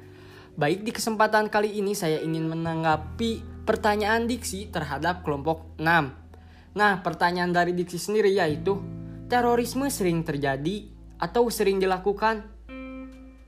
[0.54, 6.78] Baik di kesempatan kali ini saya ingin menanggapi pertanyaan diksi terhadap kelompok 6.
[6.78, 8.78] Nah, pertanyaan dari diksi sendiri yaitu
[9.26, 10.86] terorisme sering terjadi
[11.18, 12.61] atau sering dilakukan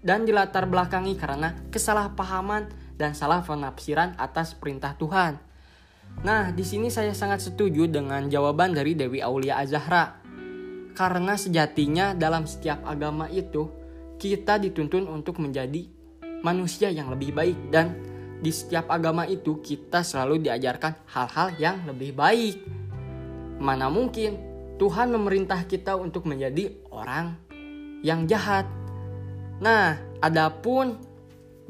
[0.05, 2.69] dan dilatar belakangi karena kesalahpahaman
[3.01, 5.41] dan salah penafsiran atas perintah Tuhan.
[6.23, 10.21] Nah, di sini saya sangat setuju dengan jawaban dari Dewi Aulia Azahra.
[10.95, 13.67] Karena sejatinya dalam setiap agama itu
[14.21, 15.91] kita dituntun untuk menjadi
[16.45, 17.99] manusia yang lebih baik dan
[18.39, 22.63] di setiap agama itu kita selalu diajarkan hal-hal yang lebih baik.
[23.59, 24.39] Mana mungkin
[24.79, 27.35] Tuhan memerintah kita untuk menjadi orang
[28.05, 28.69] yang jahat
[29.63, 30.99] Nah, adapun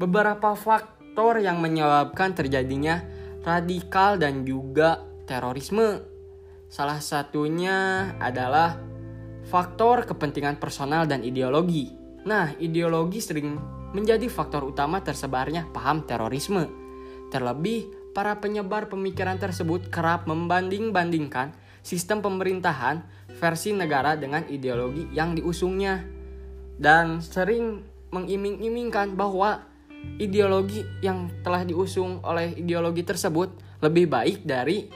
[0.01, 3.03] beberapa faktor yang menyebabkan terjadinya
[3.45, 6.01] radikal dan juga terorisme.
[6.65, 8.81] Salah satunya adalah
[9.45, 11.93] faktor kepentingan personal dan ideologi.
[12.25, 13.53] Nah, ideologi sering
[13.93, 16.67] menjadi faktor utama tersebarnya paham terorisme.
[17.29, 21.53] Terlebih, para penyebar pemikiran tersebut kerap membanding-bandingkan
[21.85, 23.05] sistem pemerintahan
[23.37, 26.14] versi negara dengan ideologi yang diusungnya
[26.75, 29.63] dan sering mengiming-imingkan bahwa
[30.21, 33.51] ideologi yang telah diusung oleh ideologi tersebut
[33.83, 34.87] lebih baik dari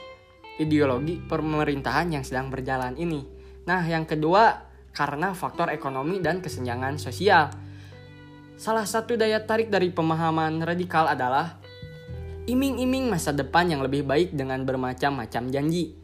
[0.60, 3.24] ideologi pemerintahan yang sedang berjalan ini.
[3.68, 7.52] Nah, yang kedua karena faktor ekonomi dan kesenjangan sosial.
[8.60, 11.56] Salah satu daya tarik dari pemahaman radikal adalah
[12.44, 15.96] iming-iming masa depan yang lebih baik dengan bermacam-macam janji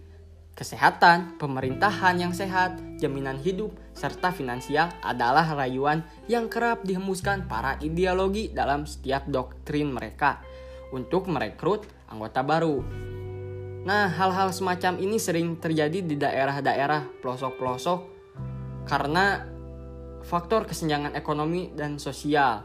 [0.55, 8.47] Kesehatan, pemerintahan yang sehat, jaminan hidup, serta finansial adalah rayuan yang kerap dihembuskan para ideologi
[8.55, 10.39] dalam setiap doktrin mereka
[10.95, 12.79] untuk merekrut anggota baru.
[13.83, 17.99] Nah, hal-hal semacam ini sering terjadi di daerah-daerah pelosok-pelosok
[18.87, 19.43] karena
[20.23, 22.63] faktor kesenjangan ekonomi dan sosial.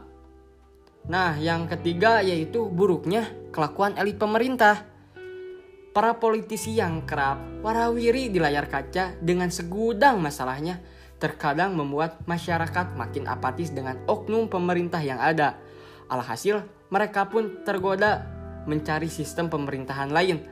[1.11, 4.90] Nah, yang ketiga yaitu buruknya kelakuan elit pemerintah.
[5.91, 10.79] Para politisi yang kerap warawiri di layar kaca dengan segudang masalahnya
[11.19, 15.59] terkadang membuat masyarakat makin apatis dengan oknum pemerintah yang ada.
[16.07, 18.23] Alhasil, mereka pun tergoda
[18.71, 20.47] mencari sistem pemerintahan lain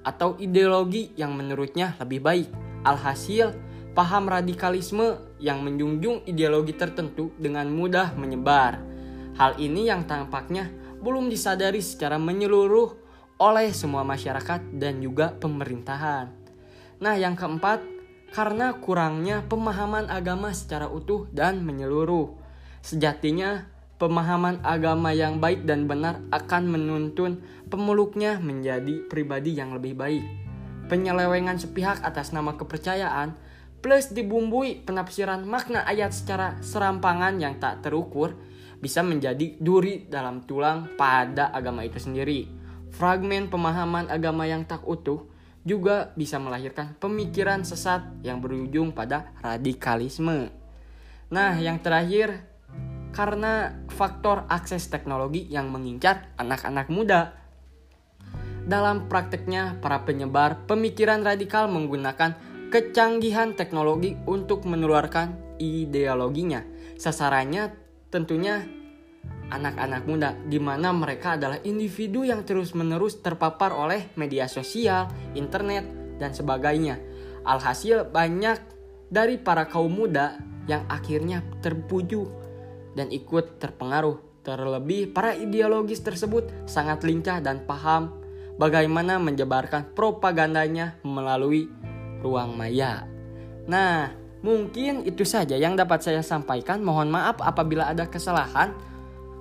[0.00, 2.48] atau ideologi yang menurutnya lebih baik.
[2.80, 3.52] Alhasil,
[3.92, 8.80] paham radikalisme yang menjunjung ideologi tertentu dengan mudah menyebar.
[9.36, 10.72] Hal ini yang tampaknya
[11.04, 12.99] belum disadari secara menyeluruh
[13.40, 16.28] oleh semua masyarakat dan juga pemerintahan.
[17.00, 17.80] Nah, yang keempat,
[18.36, 22.36] karena kurangnya pemahaman agama secara utuh dan menyeluruh.
[22.84, 23.64] Sejatinya,
[23.96, 27.40] pemahaman agama yang baik dan benar akan menuntun
[27.72, 30.24] pemeluknya menjadi pribadi yang lebih baik.
[30.92, 33.32] Penyelewengan sepihak atas nama kepercayaan
[33.80, 38.36] plus dibumbui penafsiran makna ayat secara serampangan yang tak terukur
[38.84, 42.59] bisa menjadi duri dalam tulang pada agama itu sendiri
[42.94, 45.26] fragmen pemahaman agama yang tak utuh
[45.62, 50.48] juga bisa melahirkan pemikiran sesat yang berujung pada radikalisme.
[51.30, 52.42] Nah, yang terakhir,
[53.12, 57.36] karena faktor akses teknologi yang mengincar anak-anak muda.
[58.64, 62.38] Dalam prakteknya, para penyebar pemikiran radikal menggunakan
[62.70, 66.62] kecanggihan teknologi untuk menularkan ideologinya.
[66.96, 67.74] Sasarannya
[68.08, 68.62] tentunya
[69.50, 75.84] anak-anak muda di mana mereka adalah individu yang terus-menerus terpapar oleh media sosial, internet,
[76.16, 76.96] dan sebagainya.
[77.42, 78.58] Alhasil banyak
[79.10, 80.38] dari para kaum muda
[80.70, 82.22] yang akhirnya terpuju
[82.94, 84.30] dan ikut terpengaruh.
[84.40, 88.16] Terlebih para ideologis tersebut sangat lincah dan paham
[88.56, 91.68] bagaimana menyebarkan propagandanya melalui
[92.24, 93.04] ruang maya.
[93.68, 96.80] Nah, mungkin itu saja yang dapat saya sampaikan.
[96.80, 98.72] Mohon maaf apabila ada kesalahan.